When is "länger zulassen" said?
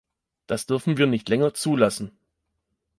1.29-2.09